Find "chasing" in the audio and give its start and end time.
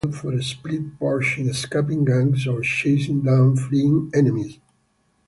2.61-3.21